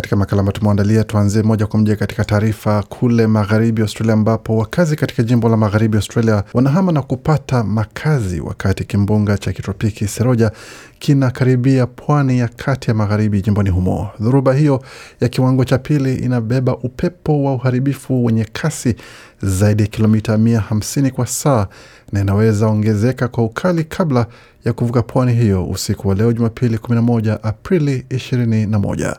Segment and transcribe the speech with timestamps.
[0.00, 4.96] Katika makala ambayo tumeandalia, tuanzie moja kwa moja katika taarifa kule magharibi Australia, ambapo wakazi
[4.96, 10.52] katika jimbo la magharibi Australia wanahama na kupata makazi wakati kimbunga cha kitropiki Seroja
[10.98, 14.10] kinakaribia pwani ya kati ya magharibi jimboni humo.
[14.20, 14.82] Dhoruba hiyo
[15.20, 18.94] ya kiwango cha pili inabeba upepo wa uharibifu wenye kasi
[19.42, 21.66] zaidi ya kilomita 150 kwa saa
[22.12, 24.26] na inaweza ongezeka kwa ukali kabla
[24.64, 29.16] ya kuvuka pwani hiyo usiku wa leo Jumapili 11 Aprili 21.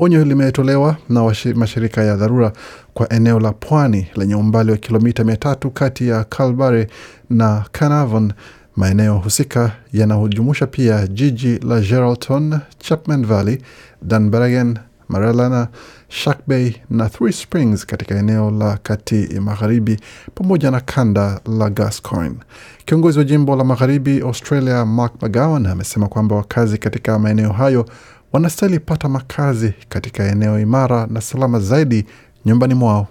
[0.00, 2.52] Onyo limetolewa na mashirika ya dharura
[2.94, 6.86] kwa eneo la pwani lenye umbali wa kilomita mia tatu kati ya Kalbarri
[7.30, 8.32] na Carnarvon.
[8.76, 13.58] Maeneo husika yanahujumuisha pia jiji la Geraldton, Chapman Valley,
[14.02, 15.68] Dunvegan, Maralana,
[16.08, 20.00] Shark Bay na Three Springs katika eneo la kati ya magharibi
[20.34, 22.36] pamoja na kanda la Gascoyne.
[22.84, 27.86] Kiongozi wa jimbo la magharibi Australia Mark McGowan amesema kwamba wakazi katika maeneo hayo
[28.32, 32.04] wanastahili pata makazi katika eneo imara na salama zaidi
[32.46, 33.06] nyumbani mwao.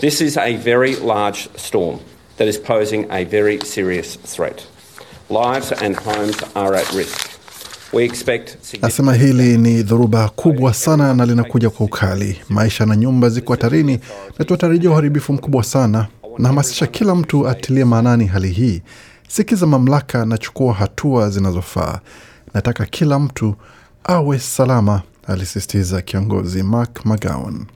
[0.00, 1.96] This is a very large storm
[2.38, 4.62] that is posing a very serious threat.
[5.30, 7.28] Lives and homes are at risk.
[7.92, 12.40] We expect Asema hili ni dhoruba kubwa sana na linakuja kwa ukali.
[12.48, 14.00] Maisha na nyumba ziko hatarini
[14.38, 16.06] na tunatarajia uharibifu mkubwa sana.
[16.38, 18.82] Nahamasisha kila mtu atilie maanani hali hii.
[19.28, 22.00] Sikiza mamlaka na chukua hatua zinazofaa.
[22.54, 23.54] Nataka kila mtu
[24.08, 27.66] awe salama, alisisitiza kiongozi Mark McGowan.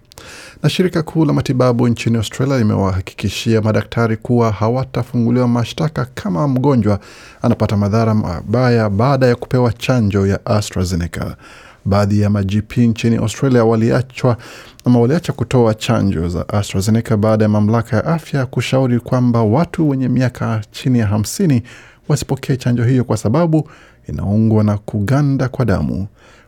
[0.62, 7.00] Na shirika kuu la matibabu nchini Australia limewahakikishia madaktari kuwa hawatafunguliwa mashtaka kama mgonjwa
[7.42, 11.36] anapata madhara mabaya baada ya kupewa chanjo ya AstraZeneca.
[11.84, 14.36] Baadhi ya majp nchini Australia waliachwa
[14.84, 20.08] ama waliacha kutoa chanjo za AstraZeneca baada ya mamlaka ya afya kushauri kwamba watu wenye
[20.08, 21.62] miaka chini ya hamsini
[22.10, 23.70] wasipokee chanjo hiyo kwa sababu
[24.08, 26.06] inaungwa na kuganda kwa damu.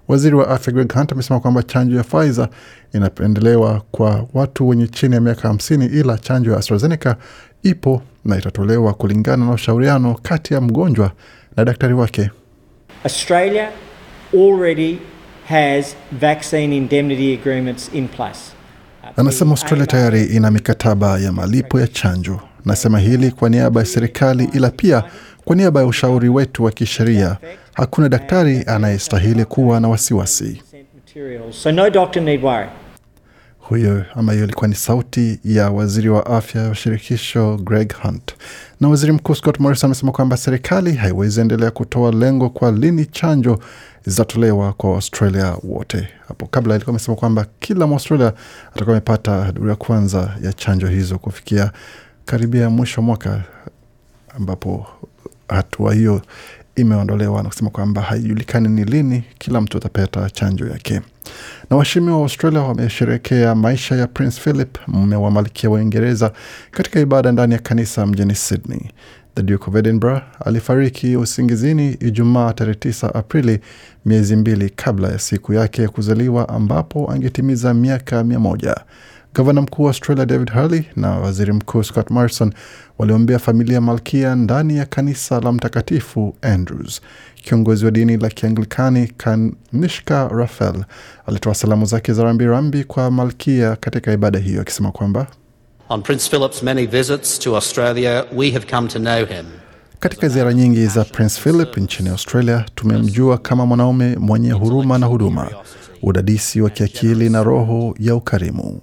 [0.09, 2.49] Waziri wa afya Greg Hunt amesema kwamba chanjo ya Pfizer
[2.95, 7.17] inapendelewa kwa watu wenye chini ya miaka hamsini, ila chanjo ya AstraZeneca
[7.63, 11.13] ipo na itatolewa kulingana na ushauriano kati ya mgonjwa
[11.57, 12.31] na daktari wake.
[13.05, 13.69] Australia
[14.35, 14.99] already
[15.49, 18.41] has vaccine indemnity agreements in place.
[19.17, 22.41] Anasema Australia tayari ina mikataba ya malipo ya chanjo.
[22.65, 25.05] Nasema hili kwa niaba ya serikali, ila pia
[25.45, 27.37] kwa niaba ya ushauri wetu wa kisheria.
[27.75, 30.63] Hakuna daktari anayestahili kuwa na wasiwasi.
[31.51, 32.69] So no doctor need worry.
[33.59, 38.35] Huyo ama hiyo ilikuwa ni sauti ya waziri wa afya wa shirikisho Greg Hunt.
[38.81, 43.59] Na waziri mkuu Scott Morrison amesema kwamba serikali haiwezi endelea kutoa lengo kwa lini chanjo
[44.07, 46.09] zitatolewa kwa Australia wote.
[46.29, 48.33] Hapo kabla ilikuwa amesema kwamba kila Mwaustralia
[48.77, 51.73] atakuwa amepata duru ya kwanza ya chanjo hizo kufikia
[52.25, 53.43] karibia mwisho wa mwaka
[54.37, 54.87] ambapo
[55.53, 56.23] hatua hiyo
[56.77, 61.01] imeondolewa na kusema kwamba haijulikani ni lini kila mtu atapata chanjo yake.
[61.71, 66.33] Na waheshimiwa wa Australia wamesherekea maisha ya Prince Philip, mume wa malkia wa Uingereza,
[66.71, 68.91] katika ibada ndani ya kanisa mjini Sydney.
[69.35, 73.61] The Duke of Edinburgh alifariki usingizini Ijumaa tarehe 9 Aprili,
[74.05, 78.75] miezi mbili kabla ya siku yake ya kuzaliwa ambapo angetimiza miaka mia moja.
[79.35, 82.53] Gavana mkuu wa Australia David Hurley na waziri mkuu Scott Morrison
[82.99, 87.01] waliombea familia malkia ndani ya kanisa la Mtakatifu Andrews.
[87.35, 90.85] Kiongozi wa dini la Kianglikani Kanishka Rafael
[91.27, 95.27] alitoa salamu zake za rambirambi kwa malkia katika ibada hiyo akisema kwamba
[95.89, 99.45] On Prince Philip's many visits to Australia, we have come to know him.
[100.01, 105.51] Katika ziara nyingi za Prince Philip nchini Australia tumemjua kama mwanaume mwenye huruma na huduma,
[106.03, 108.81] udadisi wa kiakili na roho ya ukarimu.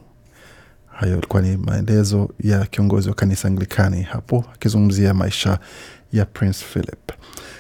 [0.99, 5.59] Hayo ilikuwa ni maelezo ya kiongozi wa kanisa Anglikani hapo akizungumzia maisha
[6.13, 7.11] ya Prince Philip.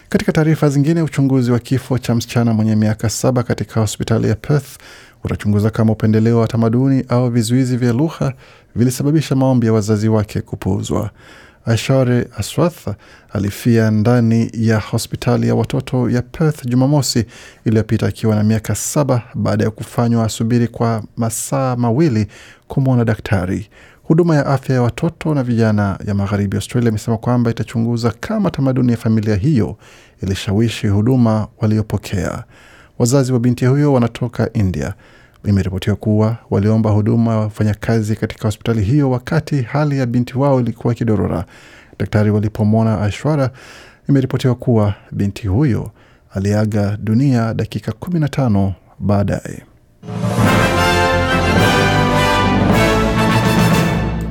[0.09, 4.77] Katika taarifa zingine, uchunguzi wa kifo cha msichana mwenye miaka saba katika hospitali ya Perth
[5.23, 8.33] utachunguza kama upendeleo wa tamaduni au vizuizi vya lugha
[8.75, 11.11] vilisababisha maombi ya wazazi wake kupuuzwa.
[11.65, 12.87] Aishore Aswath
[13.33, 17.25] alifia ndani ya hospitali ya watoto ya Perth Jumamosi
[17.65, 22.27] iliyopita akiwa na miaka saba baada ya kufanywa asubiri kwa masaa mawili
[22.67, 23.69] kumwona daktari.
[24.03, 28.91] Huduma ya afya ya watoto na vijana ya magharibi Australia imesema kwamba itachunguza kama tamaduni
[28.91, 29.77] ya familia hiyo
[30.23, 32.43] ilishawishi huduma waliopokea.
[32.99, 34.93] Wazazi wa binti huyo wanatoka India.
[35.45, 40.93] Imeripotiwa kuwa waliomba huduma ya wafanyakazi katika hospitali hiyo wakati hali ya binti wao ilikuwa
[40.93, 41.45] ikidorora.
[41.99, 43.49] Daktari walipomwona Aishwara,
[44.09, 45.91] imeripotiwa kuwa binti huyo
[46.33, 49.63] aliaga dunia dakika 15 baadaye.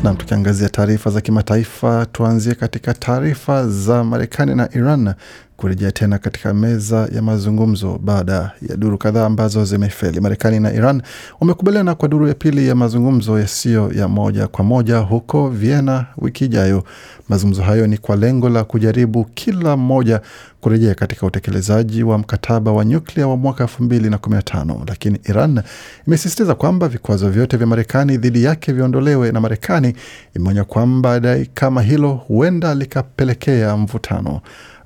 [0.04, 5.14] Nam, tukiangazia taarifa za kimataifa, tuanzie katika taarifa za Marekani na Iran
[5.58, 10.20] kurejea tena katika meza ya mazungumzo baada ya duru kadhaa ambazo zimefeli.
[10.20, 11.02] Marekani na Iran
[11.40, 16.44] wamekubaliana kwa duru ya pili ya mazungumzo yasiyo ya moja kwa moja huko Vienna wiki
[16.44, 16.84] ijayo.
[17.28, 20.20] Mazungumzo hayo ni kwa lengo la kujaribu kila mmoja
[20.60, 24.82] kurejea katika utekelezaji wa mkataba wa nyuklia wa mwaka elfu mbili na kumi na tano,
[24.88, 25.62] lakini Iran
[26.06, 29.94] imesisitiza kwamba vikwazo vyote vya Marekani dhidi yake viondolewe, na Marekani
[30.36, 34.40] imeonya kwamba dai kama hilo huenda likapelekea mvutano.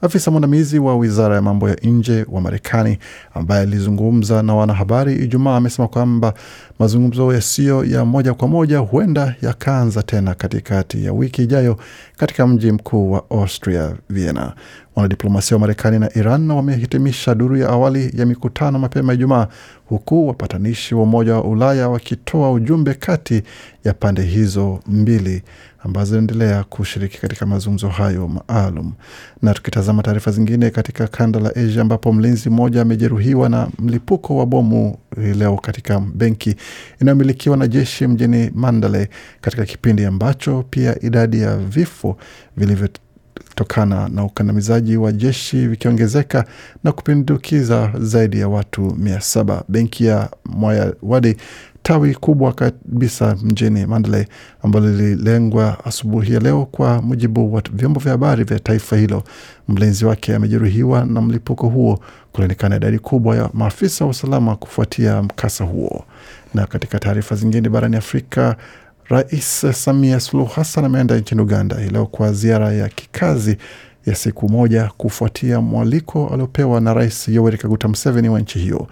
[0.05, 2.99] Afisa mwandamizi wa wizara ya mambo ya nje wa Marekani
[3.35, 6.35] ambaye alizungumza na wanahabari Ijumaa amesema kwamba
[6.79, 11.77] mazungumzo yasiyo ya moja kwa moja huenda yakaanza tena katikati ya wiki ijayo
[12.17, 14.53] katika mji mkuu wa Austria, Vienna.
[14.97, 19.47] Wanadiplomasia wa Marekani na Iran wamehitimisha duru ya awali ya mikutano mapema Ijumaa,
[19.89, 23.43] huku wapatanishi wa Umoja wa Ulaya wakitoa ujumbe kati
[23.85, 25.43] ya pande hizo mbili
[25.85, 28.93] ambazo zinaendelea kushiriki katika mazungumzo hayo maalum.
[29.43, 34.47] Na tukitazama taarifa zingine katika kanda la Asia, ambapo mlinzi mmoja amejeruhiwa na mlipuko wa
[34.47, 36.56] bomu leo katika benki
[37.00, 39.06] inayomilikiwa na jeshi mjini Mandalay,
[39.41, 42.17] katika kipindi ambacho pia idadi ya vifo
[43.53, 46.45] vilivyotokana na ukandamizaji wa jeshi vikiongezeka
[46.85, 49.65] na kupindukiza zaidi ya watu mia saba.
[49.69, 51.37] Benki ya Mwayawadi
[51.83, 54.25] tawi kubwa kabisa mjini Mandalay
[54.63, 59.23] ambalo lililengwa asubuhi ya leo, kwa mujibu wa vyombo vya habari vya taifa hilo.
[59.69, 62.01] Mlinzi wake amejeruhiwa na mlipuko huo,
[62.33, 66.05] kulionekana idadi kubwa ya maafisa wa usalama kufuatia mkasa huo.
[66.55, 68.57] Na katika taarifa zingine barani Afrika,
[69.09, 73.57] Rais Samia Suluhu Hassan ameenda nchini Uganda hii leo kwa ziara ya kikazi
[74.07, 78.87] ya siku moja kufuatia mwaliko aliopewa na Rais Yoweri Kaguta Museveni wa nchi hiyo.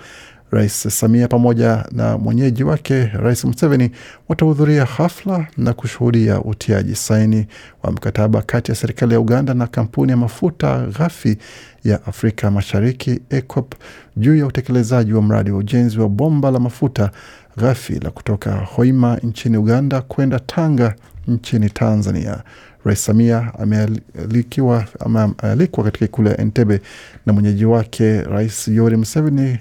[0.50, 3.91] Rais Samia pamoja na mwenyeji wake Rais Museveni
[4.29, 7.47] watahudhuria hafla na kushuhudia utiaji saini
[7.82, 11.37] wa mkataba kati ya serikali ya Uganda na kampuni ya mafuta ghafi
[11.85, 13.75] ya Afrika Mashariki EACOP
[14.17, 17.11] juu ya utekelezaji wa mradi wa ujenzi wa bomba la mafuta
[17.56, 20.94] ghafi la kutoka Hoima nchini Uganda kwenda Tanga
[21.26, 22.43] nchini Tanzania.
[22.85, 23.52] Rais Samia
[24.99, 26.81] amealikwa katika ikulu ya Entebbe
[27.26, 29.58] na mwenyeji wake Rais Yoweri Museveni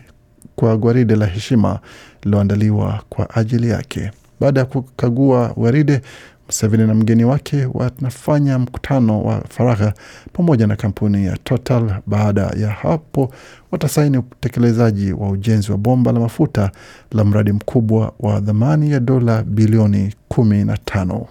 [0.59, 1.79] kwa gwaride la heshima
[2.23, 4.11] lililoandaliwa kwa ajili yake.
[4.39, 6.01] Baada ya kukagua gwaride,
[6.47, 9.93] Museveni na mgeni wake wanafanya mkutano wa faragha
[10.33, 12.01] pamoja na kampuni ya Total.
[12.07, 13.31] Baada ya hapo,
[13.71, 16.71] watasaini utekelezaji wa ujenzi wa bomba la mafuta
[17.11, 21.25] la mradi mkubwa wa thamani ya dola bilioni 15.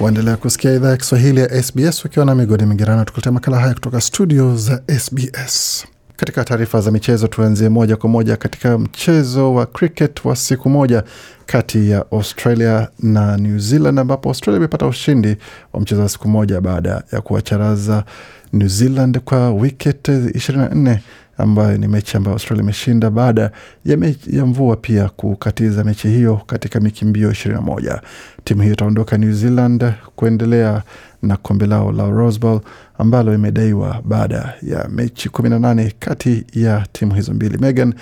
[0.00, 4.00] Waendelea kusikia idhaa ya Kiswahili ya SBS ukiwa na migodi migerano, tukuletea makala haya kutoka
[4.00, 5.86] studio za SBS.
[6.16, 11.02] Katika taarifa za michezo, tuanzie moja kwa moja katika mchezo wa cricket wa siku moja
[11.46, 15.36] kati ya Australia na New Zealand, ambapo Australia imepata ushindi
[15.72, 18.04] wa mchezo wa siku moja baada ya kuwacharaza
[18.52, 20.98] New Zealand kwa wiket 24
[21.38, 23.50] ambayo ni mechi ambayo Australia imeshinda baada
[23.84, 28.00] ya, ya mvua pia kukatiza mechi hiyo katika mikimbio 21.
[28.44, 30.82] Timu hiyo itaondoka New Zealand kuendelea
[31.22, 32.60] na kombe lao la Rose Bowl
[32.98, 37.58] ambalo imedaiwa baada ya mechi 18 kati ya timu hizo mbili.
[37.58, 37.94] Megan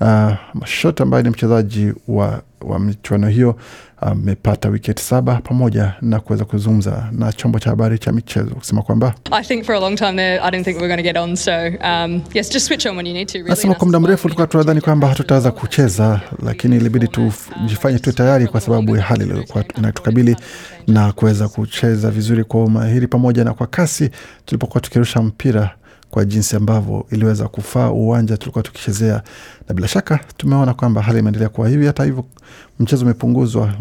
[0.00, 0.32] uh,
[0.64, 3.56] Shot ambaye ni mchezaji wa, wa michuano hiyo
[4.00, 8.82] amepata uh, wiketi saba pamoja na kuweza kuzungumza na chombo cha habari cha michezo kusema
[8.82, 9.14] kwamba
[13.50, 18.60] nasema kwa muda mrefu tulikuwa tunadhani kwamba hatutaweza kucheza, lakini ilibidi tujifanye tu tayari kwa
[18.60, 20.36] sababu ya hali iliyokuwa inatukabili
[20.86, 24.10] na kuweza kucheza vizuri kwa umahiri pamoja na kwa kasi
[24.44, 25.70] tulipokuwa tukirusha mpira
[26.10, 29.22] kwa jinsi ambavyo iliweza kufaa uwanja tulikuwa tukichezea,
[29.68, 31.86] na bila shaka tumeona kwamba hali imeendelea kuwa hivi.
[31.86, 32.24] Hata hivyo
[32.80, 33.74] mchezo umepunguzwa,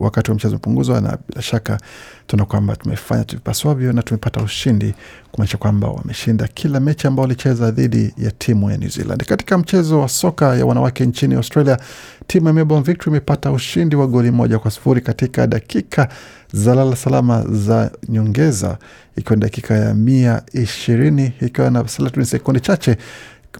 [0.00, 1.78] wakati wa mchezo umepunguzwa, na bila shaka
[2.26, 4.94] tuna kwamba tumefanya tuvipaswavyo na tumepata ushindi,
[5.32, 9.24] kumaanisha kwamba wameshinda kila mechi ambao walicheza dhidi ya timu ya New Zealand.
[9.24, 11.78] Katika mchezo wa soka ya wanawake nchini Australia,
[12.26, 16.08] timu ya Melbourne Victory imepata ushindi wa goli moja kwa sufuri katika dakika
[16.52, 18.78] za lala salama za nyongeza,
[19.16, 21.84] ikiwa ni dakika ya mia ishirini ikiwa na
[22.24, 22.96] sekundi chache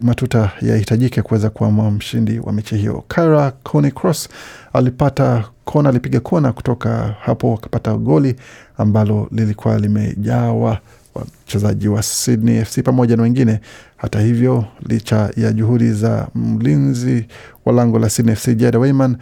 [0.01, 3.05] matuta yahitajike kuweza kuamua mshindi wa mechi hiyo.
[3.09, 4.29] Kyra Coney Cross
[4.73, 8.37] alipata kona, alipiga kona kutoka hapo akapata goli
[8.79, 10.79] ambalo lilikuwa limejawa
[11.15, 13.61] wachezaji wa Sydney FC pamoja na wengine.
[13.97, 17.27] Hata hivyo, licha ya juhudi za mlinzi
[17.65, 19.17] wa lango la Sydney FC Jada Wayman,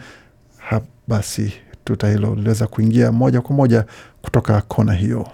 [1.07, 1.53] basi
[1.85, 3.85] tuta hilo liliweza kuingia moja kwa moja
[4.21, 5.27] kutoka kona hiyo.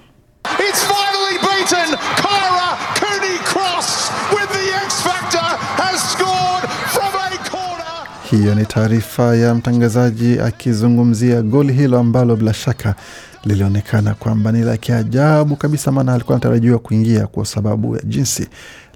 [8.36, 12.96] Hiyo ni taarifa ya mtangazaji akizungumzia goli hilo ambalo bila shaka
[13.46, 18.48] lilionekana kwamba ni la kiajabu kabisa, maana alikuwa anatarajiwa kuingia kwa sababu ya jinsi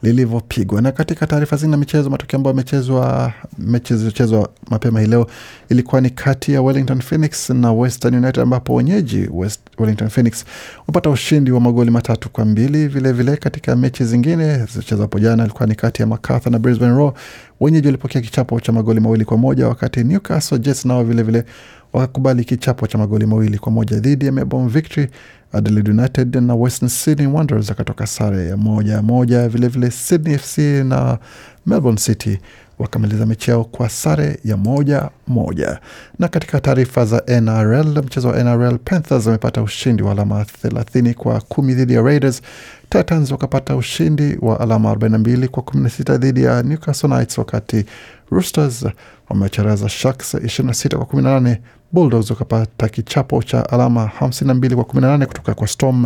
[0.02, 0.82] lilivyopigwa.
[0.82, 5.28] Na katika taarifa zingine michezo, matokeo ambayo amechezwa mechi zilizochezwa mapema hii leo
[5.70, 10.46] ilikuwa ni kati ya Wellington Phoenix na Western United, ambapo wenyeji West, Wellington Phoenix
[10.88, 12.78] wapata ushindi wa magoli matatu kwa mbili.
[12.88, 16.94] Vilevile vile katika mechi zingine zilizochezwa hapo jana ilikuwa ni kati ya Macarthur na Brisbane
[16.94, 17.14] Roar,
[17.60, 21.46] wenyeji walipokea kichapo cha magoli mawili kwa moja, wakati Newcastle Jets nao vilevile
[21.94, 25.08] wakakubali kichapo cha magoli mawili kwa moja dhidi ya Melbourne Victory.
[25.54, 29.48] Adelaide United na Western Sydney Wanderers akatoka sare ya moja moja.
[29.50, 31.18] Vilevile Sydney FC na
[31.66, 32.40] Melbourne City
[32.80, 35.80] wakamaliza mechi yao kwa sare ya moja moja.
[36.20, 41.42] Na katika taarifa za NRL, mchezo wa NRL, Panthers wamepata ushindi wa alama 30 kwa
[41.42, 42.42] kumi dhidi ya Raiders.
[42.90, 47.86] Titans wakapata ushindi wa alama 42 kwa 16 dhidi ya Newcastle Knights, wakati
[48.32, 48.86] Roosters
[49.30, 51.58] wamecharaza Sharks 26 kwa 18.
[51.92, 56.06] Bulldogs wakapata kichapo cha alama 52 kwa 18 kutoka kwa Storm.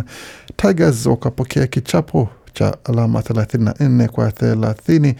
[0.56, 5.14] Tigers wakapokea kichapo cha alama 34 kwa 30,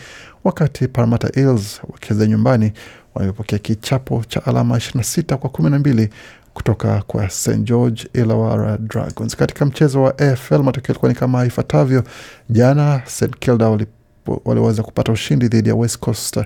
[0.45, 2.73] wakati Parramatta Eels wakicheza nyumbani
[3.15, 6.09] wamepokea kichapo cha alama 26 kwa 12
[6.55, 9.37] kutoka kwa St George Illawarra Dragons.
[9.37, 12.03] Katika mchezo wa AFL matokeo yalikuwa ni kama ifuatavyo.
[12.51, 13.69] Jana St Kilda
[14.45, 16.41] waliweza kupata ushindi dhidi ya West Coast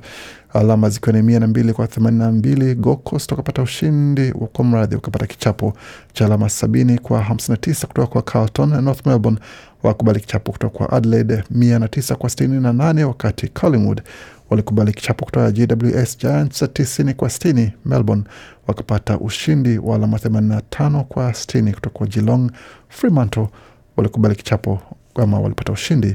[0.52, 2.75] alama zikiwa ni mia na mbili kwa themanini na mbili.
[2.75, 5.73] Gold Coast wakapata ushindi kwa mradhi, wakapata kichapo
[6.12, 8.85] cha alama sabini kwa hamsini na tisa kutoka kwa Carlton.
[8.85, 9.38] North Melbourne
[9.82, 14.02] wakubali kichapo kutoka kwa Adelaide mia na tisa kwa sitini na nane wakati Collingwood
[14.50, 17.73] walikubali kichapo kutoka GWS Giants tisini kwa sitini.
[17.85, 18.25] Melbourne
[18.66, 22.50] wakapata ushindi wa alama themanini na tano kwa sitini kutoka kwa Geelong.
[22.88, 23.49] Fremantle
[23.97, 24.80] walikubali kichapo
[25.14, 26.14] ama walipata ushindi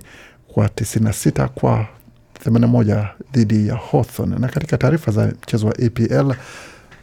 [0.54, 1.86] kwa 96 kwa
[2.46, 4.40] 81 dhidi ya Hawthorn.
[4.40, 6.34] Na katika taarifa za mchezo wa EPL,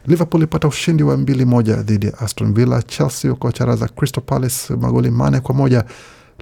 [0.07, 2.81] Liverpool ilipata ushindi wa mbili moja dhidi ya Aston Villa.
[2.81, 5.83] Chelsea wakawacharaza Crystal Palace magoli mane kwa moja.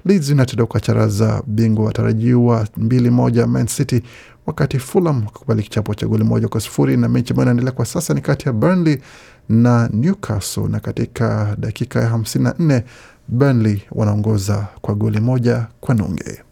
[0.04, 4.02] Leeds United wakacharaza bingwa watarajiwa mbili moja Man City,
[4.46, 6.96] wakati Fulham wakakubali kichapo cha goli moja kwa sifuri.
[6.96, 9.00] Na mechi ambayo inaendelea kwa sasa ni kati ya Burnley
[9.48, 12.82] na Newcastle, na katika dakika ya 54
[13.28, 16.42] Burnley wanaongoza kwa goli moja kwa nunge.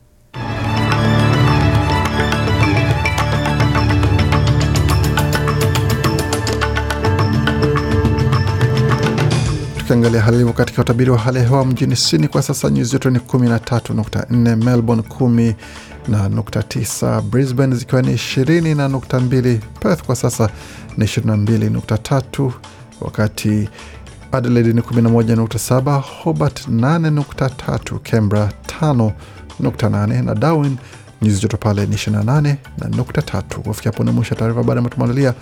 [9.88, 13.10] Tukiangalia hali ilivyo katika utabiri wa hali ya hewa mjini Sydney kwa sasa nyuzi joto
[13.10, 15.54] ni 13.4, Melbourne 10
[16.08, 20.50] na nukta 9, Brisbane zikiwa ni 20 na nukta 2, Perth kwa sasa
[20.96, 22.50] ni 22.3,
[23.00, 23.68] wakati
[24.32, 30.76] Adelaide ni 11.7, Hobart 8.3, Canberra 5.8 na Darwin
[31.22, 33.42] nyuzi joto pale ni 28 na nukta 3.
[33.62, 35.34] Kufikia hapo ni mwisho taarifa baada ya matumaandalia.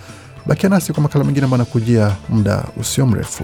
[0.45, 3.43] Bakia nasi kwa makala mengine ambayo anakujia muda usio mrefu.